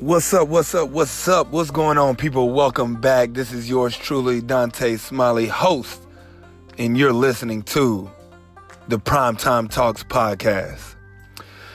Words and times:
What's 0.00 0.32
up? 0.32 0.48
What's 0.48 0.74
up? 0.74 0.88
What's 0.88 1.28
up? 1.28 1.50
What's 1.50 1.70
going 1.70 1.98
on, 1.98 2.16
people? 2.16 2.52
Welcome 2.52 2.98
back. 3.02 3.34
This 3.34 3.52
is 3.52 3.68
yours 3.68 3.94
truly, 3.94 4.40
Dante 4.40 4.96
Smiley, 4.96 5.46
host, 5.46 6.00
and 6.78 6.96
you're 6.96 7.12
listening 7.12 7.60
to 7.64 8.10
the 8.88 8.98
Primetime 8.98 9.68
Talks 9.68 10.02
podcast. 10.02 10.94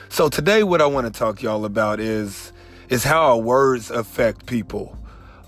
So 0.08 0.28
today, 0.28 0.64
what 0.64 0.82
I 0.82 0.86
want 0.86 1.06
to 1.06 1.16
talk 1.16 1.40
y'all 1.40 1.64
about 1.64 2.00
is 2.00 2.52
is 2.88 3.04
how 3.04 3.26
our 3.26 3.38
words 3.38 3.92
affect 3.92 4.46
people. 4.46 4.98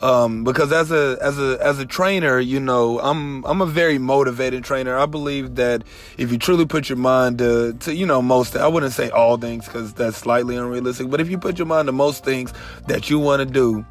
Um, 0.01 0.45
because 0.45 0.73
as 0.73 0.93
a 0.93 1.19
as 1.21 1.39
a 1.39 1.59
as 1.61 1.80
a 1.80 1.87
trainer, 1.87 2.39
you 2.39 2.61
know, 2.61 3.01
I'm 3.01 3.45
I'm 3.45 3.61
a 3.61 3.67
very 3.67 3.98
motivated 3.98 4.62
trainer. 4.62 4.97
I 4.97 5.07
believe 5.07 5.57
that 5.57 5.83
if 6.17 6.30
you 6.30 6.39
truly 6.39 6.67
put 6.67 6.89
your 6.89 6.98
mind 6.98 7.39
to, 7.39 7.73
to 7.80 7.95
you 7.95 8.07
know 8.07 8.23
most, 8.23 8.57
I 8.57 8.69
wouldn't 8.69 8.93
say 8.93 9.11
all 9.11 9.37
things 9.37 9.65
because 9.65 9.93
that's 9.95 10.16
slightly 10.19 10.57
unrealistic. 10.57 11.11
But 11.11 11.21
if 11.21 11.29
you 11.29 11.37
put 11.37 11.59
your 11.59 11.66
mind 11.66 11.87
to 11.87 11.93
most 11.93 12.24
things 12.24 12.52
that 12.87 13.11
you 13.11 13.19
want 13.19 13.41
to 13.41 13.47
do, 13.47 13.84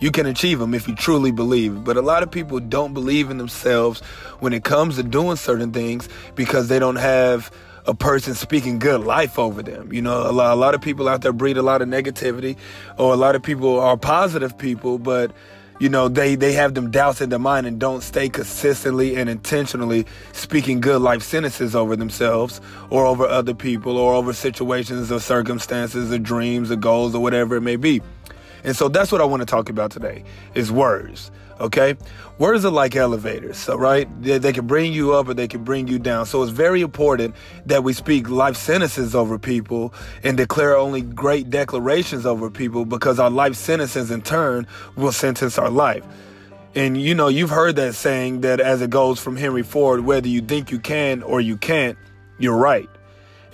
you 0.00 0.10
can 0.10 0.24
achieve 0.24 0.58
them 0.58 0.72
if 0.72 0.88
you 0.88 0.94
truly 0.94 1.32
believe. 1.32 1.84
But 1.84 1.98
a 1.98 2.02
lot 2.02 2.22
of 2.22 2.30
people 2.30 2.58
don't 2.58 2.94
believe 2.94 3.30
in 3.30 3.36
themselves 3.36 4.00
when 4.40 4.54
it 4.54 4.64
comes 4.64 4.96
to 4.96 5.02
doing 5.02 5.36
certain 5.36 5.70
things 5.72 6.08
because 6.34 6.68
they 6.68 6.78
don't 6.78 6.96
have 6.96 7.50
a 7.86 7.94
person 7.94 8.34
speaking 8.34 8.78
good 8.78 9.00
life 9.00 9.38
over 9.38 9.62
them. 9.62 9.92
You 9.92 10.02
know, 10.02 10.28
a 10.28 10.32
lot, 10.32 10.52
a 10.52 10.56
lot 10.56 10.74
of 10.74 10.80
people 10.80 11.08
out 11.08 11.22
there 11.22 11.32
breed 11.32 11.56
a 11.56 11.62
lot 11.62 11.82
of 11.82 11.88
negativity, 11.88 12.56
or 12.98 13.12
a 13.12 13.16
lot 13.16 13.34
of 13.34 13.42
people 13.42 13.80
are 13.80 13.96
positive 13.96 14.56
people, 14.56 14.98
but 14.98 15.32
you 15.82 15.88
know 15.88 16.08
they 16.08 16.36
they 16.36 16.52
have 16.52 16.74
them 16.74 16.92
doubts 16.92 17.20
in 17.20 17.30
their 17.30 17.40
mind 17.40 17.66
and 17.66 17.80
don't 17.80 18.02
stay 18.02 18.28
consistently 18.28 19.16
and 19.16 19.28
intentionally 19.28 20.06
speaking 20.32 20.80
good 20.80 21.02
life 21.02 21.22
sentences 21.22 21.74
over 21.74 21.96
themselves 21.96 22.60
or 22.90 23.04
over 23.04 23.26
other 23.26 23.52
people 23.52 23.96
or 23.96 24.14
over 24.14 24.32
situations 24.32 25.10
or 25.10 25.18
circumstances 25.18 26.12
or 26.12 26.18
dreams 26.18 26.70
or 26.70 26.76
goals 26.76 27.16
or 27.16 27.22
whatever 27.22 27.56
it 27.56 27.62
may 27.62 27.74
be 27.74 28.00
and 28.64 28.76
so 28.76 28.88
that's 28.88 29.12
what 29.12 29.20
i 29.20 29.24
want 29.24 29.40
to 29.40 29.46
talk 29.46 29.68
about 29.68 29.90
today 29.90 30.24
is 30.54 30.70
words 30.70 31.30
Okay? 31.62 31.96
Words 32.38 32.64
are 32.64 32.72
like 32.72 32.96
elevators, 32.96 33.56
so 33.56 33.76
right? 33.76 34.08
They, 34.20 34.38
they, 34.38 34.52
can 34.52 34.66
bring 34.66 34.92
you 34.92 35.14
up 35.14 35.28
or 35.28 35.34
they 35.34 35.46
can 35.46 35.62
bring 35.62 35.86
you 35.86 36.00
down. 36.00 36.26
So 36.26 36.42
it's 36.42 36.50
very 36.50 36.80
important 36.80 37.36
that 37.66 37.84
we 37.84 37.92
speak 37.92 38.28
life 38.28 38.56
sentences 38.56 39.14
over 39.14 39.38
people 39.38 39.94
and 40.24 40.36
declare 40.36 40.76
only 40.76 41.02
great 41.02 41.50
declarations 41.50 42.26
over 42.26 42.50
people 42.50 42.84
because 42.84 43.20
our 43.20 43.30
life 43.30 43.54
sentences 43.54 44.10
in 44.10 44.22
turn 44.22 44.66
will 44.96 45.12
sentence 45.12 45.56
our 45.56 45.70
life. 45.70 46.04
And 46.74 47.00
you 47.00 47.14
know, 47.14 47.28
you've 47.28 47.50
heard 47.50 47.76
that 47.76 47.94
saying 47.94 48.40
that 48.40 48.58
as 48.58 48.82
it 48.82 48.90
goes 48.90 49.20
from 49.20 49.36
Henry 49.36 49.62
Ford, 49.62 50.00
whether 50.00 50.26
you 50.26 50.40
think 50.40 50.72
you 50.72 50.80
can 50.80 51.22
or 51.22 51.40
you 51.40 51.56
can't, 51.56 51.96
you're 52.38 52.56
right. 52.56 52.88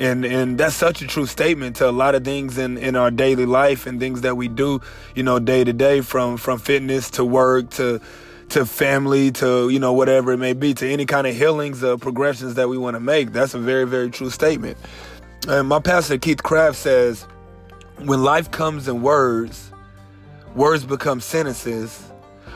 And 0.01 0.25
and 0.25 0.59
that's 0.59 0.77
such 0.77 1.03
a 1.03 1.07
true 1.07 1.27
statement 1.27 1.77
to 1.77 1.89
a 1.89 1.91
lot 1.91 2.15
of 2.15 2.25
things 2.25 2.57
in, 2.57 2.79
in 2.79 2.95
our 2.95 3.11
daily 3.11 3.47
life 3.47 3.87
and 3.87 3.99
things 3.99 4.21
that 4.21 4.37
we 4.37 4.47
do, 4.47 4.81
you 5.15 5.25
know, 5.25 5.39
day 5.41 5.65
to 5.65 5.73
day 5.73 6.03
from 6.03 6.37
from 6.37 6.59
fitness 6.59 7.11
to 7.11 7.25
work 7.25 7.71
to 7.71 8.01
to 8.51 8.65
family 8.65 9.31
to 9.33 9.69
you 9.69 9.79
know 9.79 9.93
whatever 9.93 10.33
it 10.33 10.39
may 10.39 10.53
be 10.53 10.73
to 10.75 10.89
any 10.89 11.05
kind 11.05 11.27
of 11.27 11.37
healings 11.37 11.83
or 11.83 11.99
progressions 11.99 12.55
that 12.55 12.69
we 12.69 12.79
want 12.79 12.95
to 12.95 13.01
make. 13.01 13.33
That's 13.33 13.55
a 13.55 13.59
very 13.59 13.87
very 13.87 14.11
true 14.11 14.31
statement. 14.31 14.77
And 15.49 15.69
my 15.69 15.81
pastor 15.81 16.19
Keith 16.19 16.43
Craft 16.43 16.77
says, 16.77 17.27
when 17.99 18.23
life 18.23 18.51
comes 18.51 18.89
in 18.89 19.03
words, 19.03 19.73
words 20.55 20.85
become 20.85 21.21
sentences, 21.21 22.11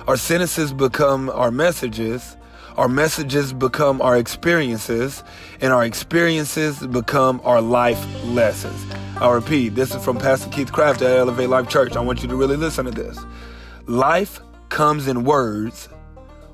our 0.07 0.17
sentences 0.17 0.73
become 0.73 1.31
our 1.31 1.51
messages, 1.51 2.37
our 2.77 2.89
messages 2.89 3.53
become 3.53 4.01
our 4.01 4.17
experiences, 4.17 5.23
and 5.61 5.73
our 5.73 5.85
experiences 5.85 6.87
become 6.87 7.41
our 7.45 7.61
life 7.61 8.05
lessons. 8.25 8.85
I 9.17 9.31
repeat, 9.31 9.75
this 9.75 9.95
is 9.95 10.03
from 10.05 10.19
Pastor 10.19 10.51
Keith 10.51 10.73
Craft 10.73 11.03
at 11.03 11.17
Elevate 11.17 11.49
Life 11.49 11.69
Church. 11.69 11.97
I 11.97 12.01
want 12.01 12.23
you 12.23 12.29
to 12.29 12.37
really 12.37 12.57
listen 12.57 12.87
to 12.87 12.91
this. 12.91 13.19
Life 13.87 14.41
comes 14.69 15.07
in 15.07 15.25
words, 15.25 15.89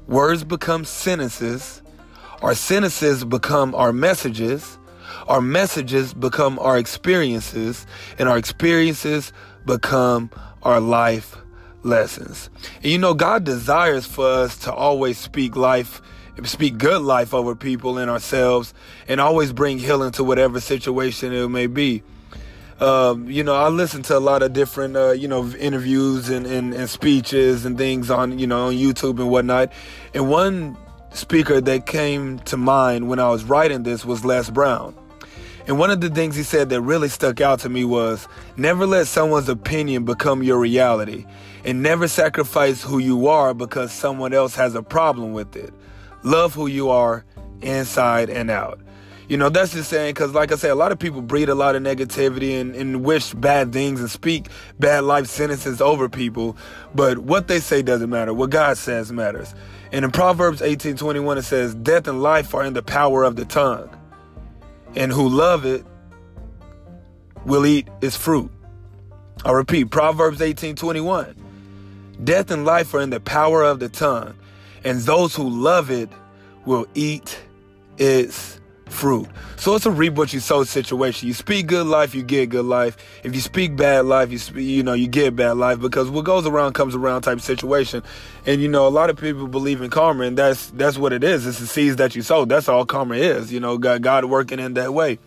words 0.07 0.45
become 0.45 0.85
sentences, 0.85 1.83
our 2.43 2.55
sentences 2.55 3.25
become 3.25 3.75
our 3.75 3.93
messages, 3.93 4.79
our 5.29 5.41
messages 5.41 6.15
become 6.15 6.59
our 6.59 6.79
experiences, 6.79 7.87
and 8.19 8.29
our 8.29 8.39
experiences 8.39 9.33
become 9.65 10.31
our 10.63 10.81
life 10.81 11.37
lessons. 11.83 12.51
And 12.83 12.87
you 12.87 12.99
know, 12.99 13.15
God 13.15 13.45
desires 13.45 14.07
for 14.07 14.27
us 14.27 14.57
to 14.59 14.73
always 14.73 15.19
speak 15.19 15.57
life, 15.57 16.01
speak 16.45 16.79
good 16.79 17.03
life 17.03 17.35
over 17.35 17.55
people 17.55 17.99
and 17.99 18.11
ourselves, 18.11 18.75
and 19.07 19.21
always 19.21 19.53
bring 19.53 19.79
healing 19.79 20.13
to 20.13 20.25
whatever 20.25 20.61
situation 20.61 21.33
it 21.33 21.49
may 21.49 21.67
be. 21.67 22.03
Um, 22.81 23.29
you 23.29 23.43
know, 23.43 23.57
I 23.57 23.69
listen 23.69 24.03
to 24.05 24.17
a 24.17 24.21
lot 24.21 24.43
of 24.43 24.53
different, 24.53 24.97
uh, 24.97 25.11
you 25.11 25.27
know, 25.27 25.49
interviews 25.51 26.29
and, 26.29 26.47
and, 26.47 26.73
and 26.73 26.89
speeches 26.89 27.65
and 27.65 27.77
things 27.77 28.09
on, 28.09 28.39
you 28.39 28.47
know, 28.47 28.69
on 28.69 28.75
YouTube 28.75 29.19
and 29.19 29.31
whatnot. 29.31 29.73
And 30.15 30.31
one 30.31 30.77
speaker 31.13 31.61
that 31.61 31.87
came 31.87 32.39
to 32.41 32.57
mind 32.57 33.09
when 33.09 33.19
I 33.19 33.31
was 33.31 33.43
writing 33.43 33.83
this 33.83 34.05
was 34.05 34.25
Les 34.25 34.49
Brown. 34.49 34.95
And 35.69 35.79
one 35.79 35.91
of 35.91 36.01
the 36.01 36.09
things 36.09 36.35
he 36.35 36.45
said 36.45 36.71
that 36.71 36.81
really 36.81 37.11
stuck 37.11 37.43
out 37.43 37.61
to 37.61 37.69
me 37.69 37.85
was 37.85 38.27
never 38.57 38.87
let 38.87 39.07
someone's 39.07 39.51
opinion 39.51 40.07
become 40.07 40.43
your 40.43 40.59
reality 40.59 41.27
and 41.63 41.83
never 41.83 42.09
sacrifice 42.09 42.83
who 42.83 42.97
you 42.99 43.29
are 43.29 43.53
because 43.53 43.93
someone 43.93 44.33
else 44.33 44.55
has 44.55 44.75
a 44.75 44.83
problem 44.83 45.35
with 45.35 45.55
it. 45.57 45.75
Love 46.23 46.55
who 46.55 46.69
you 46.69 46.89
are 46.89 47.23
inside 47.61 48.31
and 48.31 48.51
out. 48.51 48.81
You 49.29 49.37
know, 49.37 49.51
that's 49.51 49.75
just 49.75 49.91
saying, 49.91 50.15
because 50.15 50.33
like 50.33 50.53
I 50.53 50.57
said, 50.57 50.71
a 50.71 50.75
lot 50.75 50.91
of 50.91 50.99
people 50.99 51.21
breed 51.21 51.51
a 51.51 51.55
lot 51.55 51.77
of 51.77 51.83
negativity 51.83 52.59
and, 52.59 52.75
and 52.75 53.05
wish 53.05 53.35
bad 53.35 53.71
things 53.71 54.01
and 54.01 54.11
speak 54.11 54.49
bad 54.79 55.05
life 55.05 55.27
sentences 55.27 55.83
over 55.83 56.09
people. 56.09 56.57
But 56.95 57.19
what 57.19 57.47
they 57.47 57.61
say 57.61 57.83
doesn't 57.83 58.09
matter. 58.09 58.33
What 58.33 58.49
God 58.49 58.79
says 58.79 59.13
matters. 59.13 59.55
And 59.93 60.03
in 60.03 60.13
Proverbs 60.13 60.63
18 60.63 60.97
21, 60.97 61.37
it 61.37 61.43
says, 61.43 61.75
Death 61.75 62.09
and 62.09 62.23
life 62.23 62.55
are 62.55 62.65
in 62.65 62.73
the 62.73 62.83
power 62.83 63.23
of 63.23 63.37
the 63.37 63.45
tongue 63.45 63.91
and 64.99 65.13
who 65.13 65.29
love 65.29 65.65
it 65.65 65.87
will 67.47 67.65
eat 67.65 67.89
its 68.03 68.17
fruit. 68.17 68.51
I 69.45 69.53
repeat, 69.53 69.91
Proverbs 69.91 70.43
18 70.43 70.75
21. 70.75 71.37
Death 72.25 72.51
and 72.51 72.65
life 72.65 72.93
are 72.93 73.01
in 73.01 73.11
the 73.11 73.21
power 73.21 73.63
of 73.63 73.79
the 73.79 73.89
tongue, 73.89 74.35
and 74.83 74.99
those 75.03 75.37
who 75.37 75.49
love 75.49 75.93
it 75.93 76.11
will 76.67 76.87
eat 76.95 77.39
its 77.97 78.58
fruit. 78.89 79.29
So 79.57 79.75
it's 79.75 79.87
a 79.87 79.91
reap 79.91 80.15
what 80.15 80.33
you 80.33 80.41
sow 80.41 80.65
situation. 80.65 81.29
You 81.29 81.35
speak 81.35 81.67
good 81.67 81.87
life, 81.87 82.15
you 82.15 82.23
get 82.23 82.51
good 82.51 82.65
life. 82.65 82.97
If 83.23 83.35
you 83.35 83.41
speak 83.41 83.77
bad 83.77 84.07
life, 84.07 84.31
you 84.31 84.39
speak, 84.39 84.67
you 84.67 84.83
know 84.83 84.93
you 84.93 85.09
get 85.09 85.37
bad 85.37 85.57
life 85.57 85.81
because 85.81 86.11
what 86.11 86.25
goes 86.25 86.47
around 86.47 86.75
comes 86.75 86.95
around 86.95 87.23
type 87.23 87.41
situation. 87.41 88.03
And 88.47 88.61
you 88.63 88.69
know 88.69 88.87
a 88.87 88.91
lot 88.91 89.11
of 89.11 89.17
people 89.17 89.47
believe 89.49 89.83
in 89.83 89.91
karma, 89.91 90.25
and 90.25 90.39
that's 90.39 90.71
that's 90.71 90.97
what 90.99 91.13
it 91.13 91.25
is. 91.25 91.47
It's 91.47 91.59
the 91.59 91.67
seeds 91.67 91.97
that 91.97 92.15
you 92.15 92.23
sow. 92.23 92.45
That's 92.45 92.69
all 92.69 92.87
karma 92.87 93.17
is. 93.17 93.53
You 93.53 93.61
know 93.61 93.79
God, 93.79 94.03
God 94.03 94.25
working 94.25 94.59
in 94.59 94.75
that 94.75 94.95
way. 94.95 95.19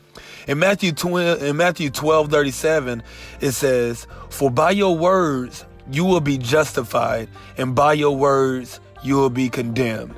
In 0.47 0.59
Matthew 0.59 0.91
12, 0.91 1.43
in 1.43 1.57
Matthew 1.57 1.89
12 1.89 2.29
37, 2.29 3.03
it 3.41 3.51
says, 3.51 4.07
For 4.29 4.49
by 4.49 4.72
your 4.72 4.97
words 4.97 5.66
you 5.91 6.05
will 6.05 6.22
be 6.22 6.38
justified, 6.38 7.28
and 7.57 7.75
by 7.75 7.93
your 7.93 8.16
words, 8.16 8.79
you 9.03 9.16
will 9.16 9.29
be 9.29 9.49
condemned. 9.49 10.13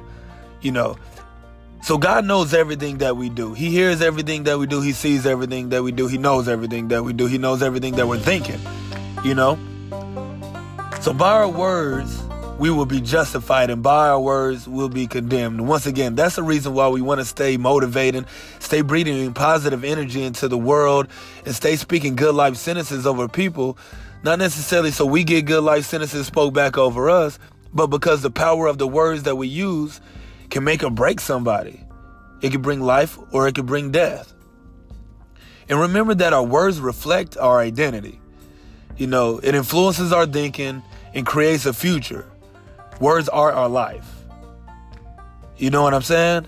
You 0.62 0.72
know, 0.72 0.98
so 1.84 1.98
God 1.98 2.26
knows 2.26 2.54
everything 2.54 2.98
that 3.00 3.18
we 3.18 3.30
do. 3.30 3.54
He 3.54 3.70
hears 3.70 4.02
everything 4.02 4.44
that 4.44 4.58
we 4.58 4.68
do. 4.68 4.82
He 4.82 4.94
sees 4.94 5.26
everything 5.26 5.70
that 5.70 5.84
we 5.84 5.92
do. 5.92 6.08
He 6.08 6.18
knows 6.18 6.48
everything 6.48 6.88
that 6.88 7.04
we 7.04 7.14
do. 7.14 7.28
He 7.28 7.38
knows 7.38 7.62
everything 7.62 7.96
that 7.96 8.08
we're 8.08 8.18
thinking, 8.18 8.60
you 9.24 9.36
know? 9.36 9.60
So 11.02 11.14
by 11.14 11.32
our 11.32 11.50
words, 11.50 12.24
we 12.58 12.70
will 12.70 12.86
be 12.86 13.02
justified, 13.02 13.70
and 13.70 13.84
by 13.84 14.10
our 14.10 14.20
words, 14.20 14.68
we'll 14.68 14.90
be 14.90 15.08
condemned. 15.08 15.68
Once 15.68 15.86
again, 15.86 16.16
that's 16.16 16.38
the 16.38 16.44
reason 16.44 16.74
why 16.74 16.88
we 16.88 17.02
want 17.02 17.20
to 17.20 17.26
stay 17.26 17.58
motivating, 17.58 18.26
stay 18.60 18.82
breathing 18.82 19.34
positive 19.34 19.84
energy 19.84 20.24
into 20.24 20.48
the 20.48 20.58
world, 20.58 21.08
and 21.46 21.54
stay 21.54 21.76
speaking 21.76 22.16
good 22.16 22.34
life 22.34 22.56
sentences 22.56 23.06
over 23.06 23.28
people 23.28 23.78
not 24.24 24.40
necessarily 24.40 24.92
so 24.92 25.06
we 25.06 25.26
get 25.26 25.46
good 25.46 25.64
life 25.64 25.84
sentences 25.84 26.26
spoke 26.26 26.54
back 26.54 26.78
over 26.78 27.10
us, 27.10 27.38
but 27.74 27.88
because 27.88 28.22
the 28.22 28.32
power 28.32 28.68
of 28.68 28.78
the 28.78 28.88
words 28.88 29.24
that 29.24 29.36
we 29.36 29.48
use 29.50 30.00
can 30.50 30.64
make 30.64 30.82
or 30.82 30.90
break 30.90 31.20
somebody. 31.20 31.83
It 32.44 32.52
could 32.52 32.62
bring 32.62 32.82
life 32.82 33.18
or 33.32 33.48
it 33.48 33.56
could 33.56 33.66
bring 33.66 33.90
death. 33.92 34.34
And 35.70 35.80
remember 35.80 36.14
that 36.16 36.34
our 36.34 36.44
words 36.44 36.80
reflect 36.80 37.38
our 37.38 37.60
identity. 37.60 38.20
You 38.98 39.08
know, 39.08 39.40
it 39.40 39.56
influences 39.56 40.12
our 40.12 40.28
thinking 40.28 40.84
and 41.14 41.26
creates 41.26 41.66
a 41.66 41.74
future. 41.74 42.30
Words 43.00 43.30
are 43.30 43.54
our 43.54 43.70
life. 43.70 44.08
You 45.58 45.70
know 45.70 45.82
what 45.84 45.94
I'm 45.94 46.02
saying? 46.02 46.48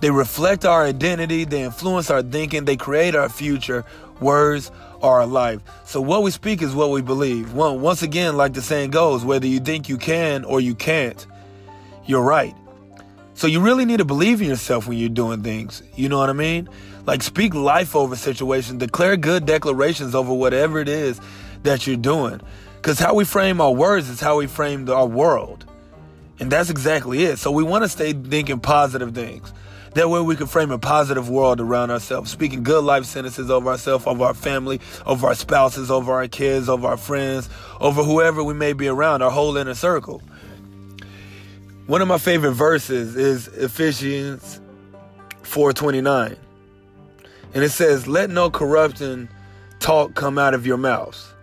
They 0.00 0.10
reflect 0.10 0.64
our 0.64 0.84
identity, 0.84 1.44
they 1.44 1.62
influence 1.62 2.08
our 2.08 2.22
thinking, 2.22 2.64
they 2.64 2.76
create 2.76 3.16
our 3.16 3.28
future. 3.28 3.84
Words 4.20 4.70
are 5.02 5.20
our 5.20 5.26
life. 5.26 5.60
So 5.84 6.00
what 6.00 6.22
we 6.22 6.30
speak 6.30 6.62
is 6.62 6.72
what 6.72 6.90
we 6.90 7.02
believe. 7.02 7.52
once 7.52 8.02
again, 8.02 8.36
like 8.36 8.52
the 8.52 8.62
saying 8.62 8.90
goes, 8.90 9.24
whether 9.24 9.46
you 9.46 9.58
think 9.58 9.88
you 9.88 9.96
can 9.96 10.44
or 10.44 10.60
you 10.60 10.76
can't, 10.76 11.26
you're 12.06 12.22
right. 12.22 12.54
So 13.34 13.48
you 13.48 13.60
really 13.60 13.84
need 13.84 13.98
to 13.98 14.04
believe 14.04 14.40
in 14.40 14.48
yourself 14.48 14.86
when 14.86 14.96
you're 14.96 15.08
doing 15.08 15.42
things. 15.42 15.82
You 15.96 16.08
know 16.08 16.18
what 16.18 16.30
I 16.30 16.34
mean? 16.34 16.68
Like 17.04 17.22
speak 17.22 17.52
life 17.52 17.96
over 17.96 18.14
situations, 18.14 18.78
declare 18.78 19.16
good 19.16 19.44
declarations 19.44 20.14
over 20.14 20.32
whatever 20.32 20.78
it 20.78 20.88
is 20.88 21.20
that 21.64 21.86
you're 21.86 21.96
doing. 21.96 22.40
Because 22.76 22.98
how 22.98 23.14
we 23.14 23.24
frame 23.24 23.60
our 23.60 23.72
words 23.72 24.08
is 24.08 24.20
how 24.20 24.38
we 24.38 24.46
frame 24.46 24.88
our 24.88 25.06
world. 25.06 25.64
And 26.38 26.50
that's 26.50 26.70
exactly 26.70 27.24
it. 27.24 27.38
So 27.38 27.50
we 27.50 27.64
want 27.64 27.82
to 27.84 27.88
stay 27.88 28.12
thinking 28.12 28.60
positive 28.60 29.14
things. 29.14 29.52
That 29.94 30.10
way 30.10 30.20
we 30.20 30.34
can 30.34 30.48
frame 30.48 30.70
a 30.72 30.78
positive 30.78 31.28
world 31.28 31.60
around 31.60 31.92
ourselves, 31.92 32.30
speaking 32.30 32.64
good 32.64 32.82
life 32.82 33.04
sentences 33.04 33.48
over 33.48 33.70
ourselves, 33.70 34.06
over 34.06 34.24
our 34.24 34.34
family, 34.34 34.80
over 35.06 35.28
our 35.28 35.36
spouses, 35.36 35.88
over 35.88 36.12
our 36.12 36.26
kids, 36.26 36.68
over 36.68 36.88
our 36.88 36.96
friends, 36.96 37.48
over 37.80 38.02
whoever 38.02 38.42
we 38.42 38.54
may 38.54 38.72
be 38.72 38.88
around, 38.88 39.22
our 39.22 39.30
whole 39.30 39.56
inner 39.56 39.74
circle. 39.74 40.20
One 41.86 42.00
of 42.00 42.08
my 42.08 42.16
favorite 42.16 42.52
verses 42.52 43.14
is 43.14 43.48
Ephesians 43.48 44.58
4:29. 45.42 46.36
And 47.52 47.62
it 47.62 47.68
says, 47.68 48.06
"Let 48.06 48.30
no 48.30 48.48
corrupting 48.48 49.28
talk 49.80 50.14
come 50.14 50.38
out 50.38 50.54
of 50.54 50.66
your 50.66 50.78
mouths, 50.78 51.34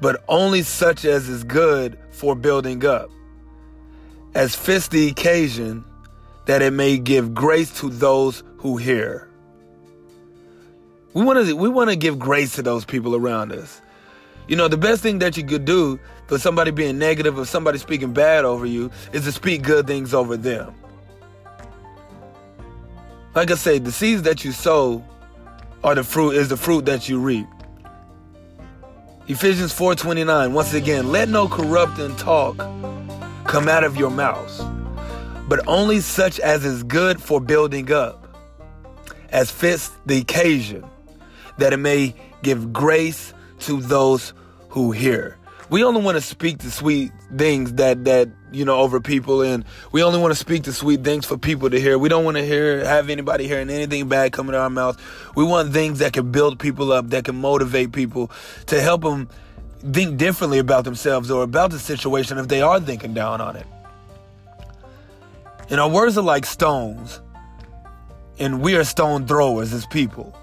but 0.00 0.24
only 0.26 0.62
such 0.62 1.04
as 1.04 1.28
is 1.28 1.44
good 1.44 1.98
for 2.12 2.34
building 2.34 2.82
up, 2.82 3.10
as 4.34 4.56
fits 4.56 4.88
the 4.88 5.08
occasion, 5.08 5.84
that 6.46 6.62
it 6.62 6.72
may 6.72 6.96
give 6.96 7.34
grace 7.34 7.70
to 7.80 7.90
those 7.90 8.42
who 8.56 8.78
hear." 8.78 9.28
We 11.12 11.22
want 11.22 11.46
to 11.46 11.54
we 11.54 11.68
want 11.68 11.90
to 11.90 11.96
give 11.96 12.18
grace 12.18 12.54
to 12.54 12.62
those 12.62 12.86
people 12.86 13.14
around 13.14 13.52
us. 13.52 13.82
You 14.48 14.56
know, 14.56 14.66
the 14.66 14.78
best 14.78 15.02
thing 15.02 15.18
that 15.18 15.36
you 15.36 15.44
could 15.44 15.66
do 15.66 16.00
for 16.30 16.38
somebody 16.38 16.70
being 16.70 16.96
negative 16.96 17.36
or 17.36 17.44
somebody 17.44 17.76
speaking 17.76 18.12
bad 18.12 18.44
over 18.44 18.64
you 18.64 18.88
is 19.12 19.24
to 19.24 19.32
speak 19.32 19.62
good 19.62 19.88
things 19.88 20.14
over 20.14 20.36
them. 20.36 20.72
Like 23.34 23.50
I 23.50 23.56
said, 23.56 23.84
the 23.84 23.90
seeds 23.90 24.22
that 24.22 24.44
you 24.44 24.52
sow 24.52 25.04
are 25.82 25.96
the 25.96 26.04
fruit 26.04 26.36
is 26.36 26.48
the 26.48 26.56
fruit 26.56 26.84
that 26.84 27.08
you 27.08 27.18
reap. 27.18 27.48
Ephesians 29.26 29.72
4:29 29.74 30.52
once 30.52 30.72
again, 30.72 31.10
let 31.10 31.28
no 31.28 31.48
corrupting 31.48 32.14
talk 32.14 32.56
come 33.44 33.68
out 33.68 33.82
of 33.82 33.96
your 33.96 34.10
mouths, 34.10 34.62
but 35.48 35.58
only 35.66 35.98
such 35.98 36.38
as 36.38 36.64
is 36.64 36.84
good 36.84 37.20
for 37.20 37.40
building 37.40 37.90
up, 37.90 38.28
as 39.30 39.50
fits 39.50 39.90
the 40.06 40.18
occasion, 40.18 40.84
that 41.58 41.72
it 41.72 41.78
may 41.78 42.14
give 42.44 42.72
grace 42.72 43.34
to 43.58 43.80
those 43.80 44.32
who 44.68 44.92
hear 44.92 45.39
we 45.70 45.84
only 45.84 46.02
want 46.02 46.16
to 46.16 46.20
speak 46.20 46.58
the 46.58 46.70
sweet 46.70 47.12
things 47.36 47.74
that 47.74 48.04
that 48.04 48.28
you 48.52 48.64
know 48.64 48.78
over 48.78 49.00
people 49.00 49.40
and 49.42 49.64
we 49.92 50.02
only 50.02 50.18
want 50.18 50.32
to 50.32 50.38
speak 50.38 50.64
the 50.64 50.72
sweet 50.72 51.04
things 51.04 51.24
for 51.24 51.38
people 51.38 51.70
to 51.70 51.80
hear. 51.80 51.96
We 51.96 52.08
don't 52.08 52.24
want 52.24 52.36
to 52.36 52.44
hear 52.44 52.84
have 52.84 53.08
anybody 53.08 53.46
hearing 53.46 53.70
anything 53.70 54.08
bad 54.08 54.32
coming 54.32 54.54
out 54.54 54.62
our 54.62 54.70
mouth. 54.70 55.00
We 55.36 55.44
want 55.44 55.72
things 55.72 56.00
that 56.00 56.12
can 56.12 56.32
build 56.32 56.58
people 56.58 56.92
up 56.92 57.10
that 57.10 57.24
can 57.24 57.36
motivate 57.36 57.92
people 57.92 58.30
to 58.66 58.80
help 58.80 59.02
them 59.02 59.28
think 59.92 60.18
differently 60.18 60.58
about 60.58 60.84
themselves 60.84 61.30
or 61.30 61.44
about 61.44 61.70
the 61.70 61.78
situation 61.78 62.36
if 62.38 62.48
they 62.48 62.60
are 62.60 62.80
thinking 62.80 63.14
down 63.14 63.40
on 63.40 63.56
it. 63.56 63.66
And 65.70 65.80
our 65.80 65.88
words 65.88 66.18
are 66.18 66.24
like 66.24 66.46
stones 66.46 67.20
and 68.40 68.60
we 68.60 68.74
are 68.74 68.82
stone 68.82 69.26
throwers 69.26 69.72
as 69.72 69.86
people. 69.86 70.36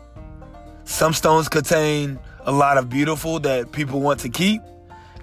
Some 0.85 1.11
stones 1.11 1.49
contain 1.49 2.17
a 2.45 2.51
lot 2.53 2.77
of 2.77 2.89
beautiful 2.89 3.41
that 3.41 3.73
people 3.73 3.99
want 3.99 4.21
to 4.21 4.29
keep 4.29 4.61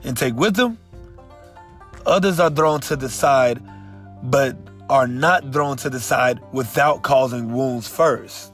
and 0.04 0.16
take 0.16 0.34
with 0.34 0.54
them. 0.54 0.78
Others 2.06 2.38
are 2.38 2.50
thrown 2.50 2.80
to 2.82 2.96
the 2.96 3.08
side, 3.08 3.62
but 4.22 4.56
are 4.90 5.06
not 5.06 5.52
thrown 5.52 5.76
to 5.78 5.90
the 5.90 6.00
side 6.00 6.40
without 6.52 7.02
causing 7.02 7.52
wounds 7.52 7.88
first. 7.88 8.52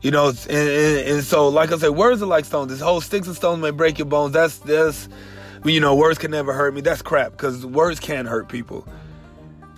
You 0.00 0.12
know, 0.12 0.28
and, 0.28 0.48
and, 0.48 1.08
and, 1.08 1.24
so, 1.24 1.48
like 1.48 1.72
I 1.72 1.78
said, 1.78 1.90
words 1.90 2.22
are 2.22 2.26
like 2.26 2.44
stones. 2.44 2.70
This 2.70 2.80
whole 2.80 3.00
sticks 3.00 3.26
and 3.26 3.34
stones 3.34 3.60
may 3.60 3.72
break 3.72 3.98
your 3.98 4.06
bones. 4.06 4.32
That's 4.32 4.58
that's, 4.58 5.08
you 5.64 5.80
know, 5.80 5.96
words 5.96 6.18
can 6.18 6.30
never 6.30 6.52
hurt 6.52 6.72
me. 6.72 6.82
That's 6.82 7.02
crap 7.02 7.32
because 7.32 7.66
words 7.66 7.98
can 7.98 8.24
hurt 8.24 8.48
people. 8.48 8.86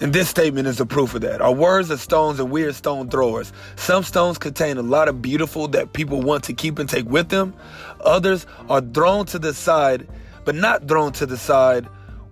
And 0.00 0.14
this 0.14 0.30
statement 0.30 0.66
is 0.66 0.80
a 0.80 0.86
proof 0.86 1.14
of 1.14 1.20
that. 1.20 1.42
Our 1.42 1.52
words 1.52 1.90
are 1.90 1.98
stones 1.98 2.40
and 2.40 2.50
we 2.50 2.62
are 2.62 2.72
stone 2.72 3.10
throwers. 3.10 3.52
Some 3.76 4.02
stones 4.02 4.38
contain 4.38 4.78
a 4.78 4.82
lot 4.82 5.08
of 5.08 5.20
beautiful 5.20 5.68
that 5.68 5.92
people 5.92 6.22
want 6.22 6.44
to 6.44 6.54
keep 6.54 6.78
and 6.78 6.88
take 6.88 7.06
with 7.06 7.28
them. 7.28 7.54
Others 8.00 8.46
are 8.70 8.80
thrown 8.80 9.26
to 9.26 9.38
the 9.38 9.52
side, 9.52 10.08
but 10.46 10.54
not 10.54 10.88
thrown 10.88 11.12
to 11.12 11.26
the 11.26 11.36
side 11.36 11.86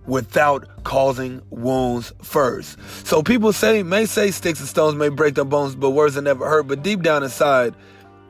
without 0.07 0.83
causing 0.83 1.43
wounds 1.51 2.11
first. 2.23 2.79
So 3.05 3.21
people 3.21 3.53
say 3.53 3.83
may 3.83 4.07
say 4.07 4.31
sticks 4.31 4.59
and 4.59 4.67
stones 4.67 4.95
may 4.95 5.09
break 5.09 5.35
their 5.35 5.45
bones, 5.45 5.75
but 5.75 5.91
words 5.91 6.17
are 6.17 6.21
never 6.23 6.49
hurt. 6.49 6.63
But 6.63 6.81
deep 6.81 7.03
down 7.03 7.21
inside, 7.21 7.75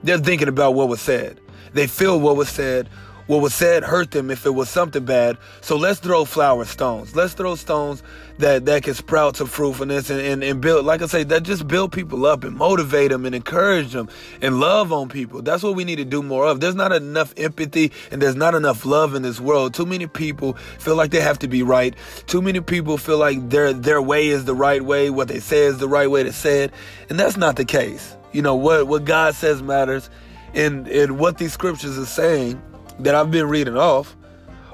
they're 0.04 0.18
thinking 0.18 0.50
about 0.50 0.74
what 0.74 0.90
was 0.90 1.00
said. 1.00 1.40
They 1.74 1.88
feel 1.88 2.20
what 2.20 2.36
was 2.36 2.50
said. 2.50 2.90
What 3.30 3.44
was 3.44 3.54
said 3.54 3.84
hurt 3.84 4.10
them 4.10 4.32
if 4.32 4.48
it 4.48 4.56
was 4.56 4.72
something 4.72 5.06
bad. 5.06 5.38
So 5.62 5.78
let's 5.78 6.00
throw 6.00 6.26
flower 6.26 6.66
stones. 6.66 7.16
Let's 7.16 7.36
throw 7.36 7.54
stones 7.54 8.02
that, 8.40 8.66
that 8.66 8.82
can 8.82 8.96
sprout 8.96 9.36
to 9.36 9.46
fruitfulness 9.46 10.10
and, 10.10 10.20
and, 10.20 10.44
and 10.44 10.60
build, 10.60 10.84
like 10.84 11.04
I 11.04 11.06
say, 11.06 11.24
that 11.26 11.44
just 11.44 11.68
build 11.68 11.92
people 11.92 12.26
up 12.26 12.44
and 12.44 12.58
motivate 12.58 13.12
them 13.12 13.28
and 13.28 13.36
encourage 13.36 13.92
them 13.92 14.10
and 14.42 14.60
love 14.60 14.92
on 14.92 15.10
people. 15.10 15.44
That's 15.44 15.62
what 15.62 15.76
we 15.76 15.84
need 15.84 15.98
to 15.98 16.06
do 16.06 16.24
more 16.24 16.48
of. 16.48 16.60
There's 16.60 16.74
not 16.74 16.92
enough 16.92 17.36
empathy 17.38 17.92
and 18.10 18.20
there's 18.20 18.36
not 18.36 18.56
enough 18.56 18.84
love 18.84 19.14
in 19.14 19.22
this 19.22 19.40
world. 19.40 19.76
Too 19.76 19.86
many 19.86 20.08
people 20.08 20.54
feel 20.80 20.96
like 20.96 21.12
they 21.12 21.22
have 21.22 21.38
to 21.38 21.48
be 21.48 21.62
right. 21.62 21.96
Too 22.26 22.42
many 22.42 22.62
people 22.62 22.98
feel 22.98 23.20
like 23.20 23.48
their 23.52 23.74
their 23.74 24.02
way 24.02 24.30
is 24.30 24.46
the 24.46 24.56
right 24.56 24.82
way, 24.84 25.12
what 25.12 25.28
they 25.28 25.40
say 25.40 25.66
is 25.66 25.78
the 25.78 25.88
right 25.88 26.10
way 26.10 26.24
to 26.24 26.34
say 26.34 26.64
it. 26.64 26.74
And 27.12 27.20
that's 27.20 27.38
not 27.38 27.58
the 27.58 27.66
case. 27.66 28.18
You 28.32 28.42
know, 28.42 28.56
what, 28.56 28.88
what 28.88 29.06
God 29.06 29.36
says 29.36 29.62
matters 29.62 30.10
and, 30.56 30.88
and 30.88 31.20
what 31.20 31.38
these 31.38 31.54
scriptures 31.54 31.96
are 32.00 32.08
saying 32.08 32.60
that 33.00 33.16
I've 33.16 33.32
been 33.32 33.48
reading 33.48 33.78
off 33.78 34.16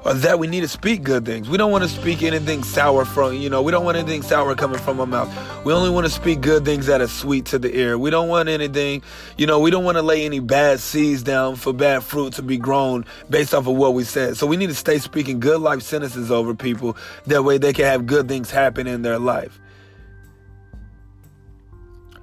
are 0.06 0.13
that 0.13 0.38
we 0.38 0.45
need 0.45 0.62
to 0.62 0.68
speak 0.68 1.01
good 1.01 1.25
things. 1.25 1.50
We 1.50 1.57
don't 1.57 1.72
want 1.72 1.83
to 1.83 1.89
speak 1.89 2.22
anything 2.22 2.63
sour 2.63 3.06
from, 3.06 3.33
you 3.33 3.50
know, 3.50 3.63
we 3.63 3.72
don't 3.72 3.83
want 3.83 3.98
anything 3.98 4.22
sour 4.22 4.54
coming 4.56 4.77
from 4.77 5.00
our 5.00 5.07
mouth. 5.07 5.66
We 5.66 5.74
only 5.74 5.89
want 5.89 6.06
to 6.06 6.12
speak 6.12 6.42
good 6.42 6.63
things 6.63 6.86
that 6.86 7.01
are 7.01 7.07
sweet 7.07 7.45
to 7.48 7.57
the 7.57 7.75
ear. 7.75 7.98
We 7.98 8.12
don't 8.12 8.27
want 8.27 8.48
anything, 8.48 9.01
you 9.36 9.48
know, 9.48 9.60
we 9.60 9.72
don't 9.72 9.83
want 9.83 9.98
to 9.98 10.04
lay 10.04 10.24
any 10.24 10.39
bad 10.39 10.80
seeds 10.80 11.24
down 11.24 11.56
for 11.56 11.74
bad 11.74 12.04
fruit 12.04 12.33
to 12.33 12.44
be 12.44 12.57
grown 12.57 13.06
based 13.31 13.56
off 13.56 13.66
of 13.66 13.75
what 13.75 13.95
we 13.95 14.04
said. 14.04 14.38
So 14.38 14.45
we 14.45 14.57
need 14.57 14.68
to 14.68 14.75
stay 14.75 15.00
speaking 15.00 15.39
good 15.39 15.60
life 15.60 15.81
sentences 15.81 16.30
over 16.30 16.54
people. 16.54 16.95
That 17.25 17.44
way 17.44 17.57
they 17.57 17.74
can 17.74 17.86
have 17.86 18.06
good 18.06 18.27
things 18.27 18.51
happen 18.51 18.86
in 18.86 19.01
their 19.01 19.18
life. 19.18 19.60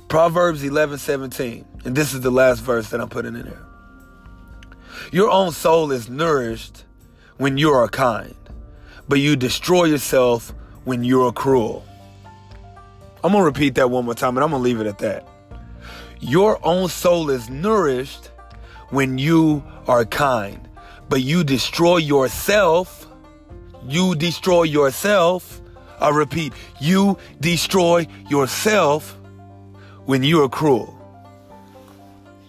Proverbs 0.08 0.62
11 0.62 0.99
17. 0.99 1.64
And 1.84 1.96
this 1.96 2.14
is 2.14 2.20
the 2.20 2.31
last 2.31 2.60
verse 2.60 2.90
that 2.90 3.00
I'm 3.00 3.08
putting 3.08 3.34
in 3.34 3.43
there. 3.43 3.72
Your 5.11 5.30
own 5.30 5.52
soul 5.52 5.90
is 5.92 6.08
nourished 6.08 6.84
when 7.37 7.58
you 7.58 7.70
are 7.70 7.88
kind, 7.88 8.34
but 9.08 9.18
you 9.18 9.37
destroy 9.37 9.84
yourself 9.84 10.54
when 10.84 11.04
you 11.04 11.22
are 11.25 11.32
cruel. 11.32 11.84
I'm 13.25 13.32
to 13.32 13.42
repeat 13.42 13.76
that 13.76 13.90
one 13.90 14.04
more 14.04 14.14
time 14.14 14.37
and 14.37 14.44
I'm 14.44 14.50
to 14.50 14.56
leave 14.56 14.80
it 14.80 14.87
at 14.87 14.99
that. 14.99 15.28
Your 16.20 16.64
own 16.64 16.88
soul 16.88 17.30
is 17.30 17.49
nourished 17.49 18.30
when 18.90 19.18
you 19.18 19.62
are 19.87 20.04
kind, 20.04 20.68
but 21.08 21.22
you 21.22 21.44
destroy 21.44 21.99
yourself. 21.99 23.06
You 23.87 24.14
destroy 24.14 24.64
yourself. 24.64 25.61
I 26.00 26.11
repeat, 26.11 26.52
you 26.80 27.16
destroy 27.40 28.06
yourself 28.28 29.16
when 30.04 30.25
you 30.25 30.42
are 30.42 30.49
cruel. 30.49 30.99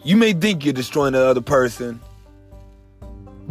You 0.04 0.18
may 0.18 0.34
think 0.34 0.66
you're 0.66 0.74
destroying 0.74 1.14
the 1.14 1.26
other 1.26 1.42
person, 1.42 2.02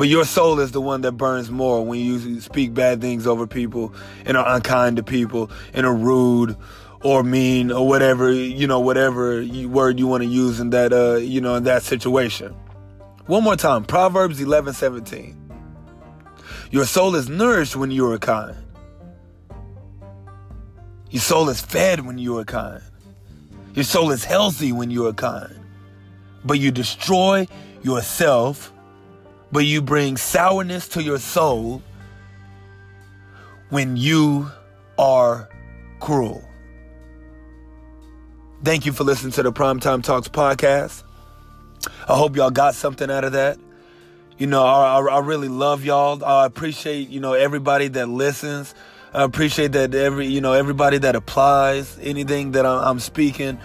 but 0.02 0.09
your 0.09 0.25
soul 0.25 0.59
is 0.59 0.73
the 0.73 0.80
one 0.80 1.02
that 1.02 1.12
burns 1.12 1.49
more 1.49 1.87
when 1.87 2.00
you 2.00 2.40
speak 2.40 2.75
bad 2.75 3.00
things 3.00 3.25
over 3.25 3.47
people 3.47 3.94
and 4.26 4.37
are 4.37 4.56
unkind 4.56 4.97
to 4.97 5.04
people 5.04 5.49
and 5.75 5.87
are 5.87 5.94
rude 5.94 6.56
or 7.04 7.23
mean 7.23 7.71
or 7.71 7.87
whatever, 7.87 8.32
you 8.32 8.66
know, 8.66 8.80
whatever 8.80 9.47
word 9.68 10.00
you 10.00 10.09
want 10.09 10.25
to 10.25 10.28
use 10.28 10.59
in 10.59 10.71
that, 10.71 10.92
uh, 10.92 11.18
you 11.18 11.40
know, 11.40 11.54
in 11.54 11.62
that 11.62 11.85
situation. 11.85 12.52
One 13.26 13.44
more 13.44 13.54
time, 13.54 13.85
Proverbs 13.85 14.40
11, 14.40 14.73
17. 14.73 15.38
Your 16.73 16.85
soul 16.85 17.14
is 17.14 17.28
nourished 17.28 17.76
when 17.76 17.92
you 17.92 18.11
are 18.11 18.18
kind. 18.18 18.56
Your 21.11 21.23
soul 21.23 21.49
is 21.49 21.61
fed 21.61 22.04
when 22.04 22.18
you 22.18 22.38
are 22.38 22.44
kind. 22.44 22.82
Your 23.75 23.85
soul 23.85 24.11
is 24.11 24.25
healthy 24.25 24.73
when 24.73 24.90
you 24.90 25.06
are 25.06 25.12
kind. 25.12 25.54
But 26.44 26.59
you 26.59 26.73
destroy 26.73 27.47
yourself 27.85 28.72
but 29.52 29.66
you 29.66 29.82
bring 29.82 30.16
sourness 30.16 30.88
to 30.88 31.02
your 31.02 31.18
soul 31.18 31.82
when 33.68 33.97
you 33.97 34.50
are 34.99 35.49
cruel. 36.00 36.42
Thank 38.64 38.87
you 38.87 38.92
for 38.92 39.04
listening 39.04 39.32
to 39.32 39.42
the 39.42 39.52
Primetime 39.52 40.02
Talks 40.02 40.28
podcast. 40.28 41.02
I 42.09 42.16
hope 42.16 42.37
y'all 42.37 42.50
got 42.50 42.75
something 42.75 43.11
out 43.11 43.25
of 43.25 43.32
that. 43.32 43.59
You 44.38 44.47
know, 44.47 44.64
I, 44.64 45.00
I, 45.00 45.18
really 45.18 45.49
love 45.49 45.85
y'all. 45.85 46.25
I 46.25 46.47
appreciate, 46.47 47.11
you 47.11 47.21
know, 47.21 47.35
everybody 47.35 47.88
that 47.88 48.09
listens. 48.09 48.75
I 49.12 49.25
appreciate 49.25 49.73
that 49.73 49.94
every, 49.94 50.26
you 50.26 50.40
know, 50.40 50.52
everybody 50.52 50.99
that 50.99 51.14
applies 51.14 51.99
anything 52.00 52.52
that 52.52 52.64
I'm 52.64 52.99
speaking 52.99 53.59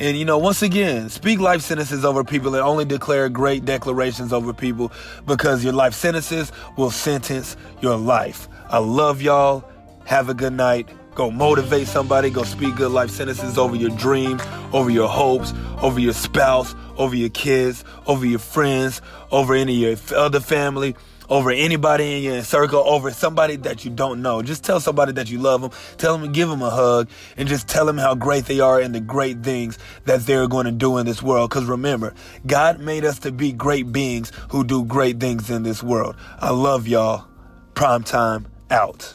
And 0.00 0.16
you 0.16 0.24
know, 0.24 0.38
once 0.38 0.62
again, 0.62 1.10
speak 1.10 1.40
life 1.40 1.60
sentences 1.60 2.06
over 2.06 2.24
people 2.24 2.54
and 2.54 2.64
only 2.64 2.86
declare 2.86 3.28
great 3.28 3.66
declarations 3.66 4.32
over 4.32 4.54
people 4.54 4.90
because 5.26 5.62
your 5.62 5.74
life 5.74 5.92
sentences 5.92 6.52
will 6.78 6.90
sentence 6.90 7.54
your 7.82 7.96
life. 7.96 8.48
I 8.70 8.78
love 8.78 9.20
y'all. 9.20 9.62
Have 10.06 10.30
a 10.30 10.34
good 10.34 10.54
night. 10.54 10.88
Go 11.14 11.30
motivate 11.30 11.86
somebody. 11.86 12.30
Go 12.30 12.44
speak 12.44 12.76
good 12.76 12.92
life 12.92 13.10
sentences 13.10 13.58
over 13.58 13.76
your 13.76 13.90
dreams, 13.90 14.40
over 14.72 14.88
your 14.88 15.08
hopes, 15.08 15.52
over 15.82 16.00
your 16.00 16.14
spouse, 16.14 16.74
over 16.96 17.14
your 17.14 17.28
kids, 17.28 17.84
over 18.06 18.24
your 18.24 18.38
friends, 18.38 19.02
over 19.30 19.54
any 19.54 19.84
of 19.84 20.10
your 20.10 20.18
other 20.18 20.40
family 20.40 20.96
over 21.30 21.50
anybody 21.50 22.16
in 22.16 22.22
your 22.24 22.42
circle, 22.42 22.80
over 22.80 23.10
somebody 23.12 23.56
that 23.56 23.84
you 23.84 23.90
don't 23.90 24.20
know. 24.20 24.42
Just 24.42 24.64
tell 24.64 24.80
somebody 24.80 25.12
that 25.12 25.30
you 25.30 25.38
love 25.38 25.62
them. 25.62 25.70
Tell 25.96 26.18
them, 26.18 26.32
give 26.32 26.48
them 26.48 26.60
a 26.60 26.70
hug, 26.70 27.08
and 27.36 27.48
just 27.48 27.68
tell 27.68 27.86
them 27.86 27.96
how 27.96 28.14
great 28.14 28.44
they 28.46 28.60
are 28.60 28.80
and 28.80 28.94
the 28.94 29.00
great 29.00 29.42
things 29.42 29.78
that 30.04 30.26
they're 30.26 30.48
going 30.48 30.66
to 30.66 30.72
do 30.72 30.98
in 30.98 31.06
this 31.06 31.22
world. 31.22 31.48
Because 31.48 31.64
remember, 31.64 32.12
God 32.46 32.80
made 32.80 33.04
us 33.04 33.20
to 33.20 33.32
be 33.32 33.52
great 33.52 33.92
beings 33.92 34.32
who 34.50 34.64
do 34.64 34.84
great 34.84 35.20
things 35.20 35.48
in 35.48 35.62
this 35.62 35.82
world. 35.82 36.16
I 36.40 36.50
love 36.50 36.88
y'all. 36.88 37.26
Prime 37.74 38.02
time 38.02 38.46
out. 38.70 39.14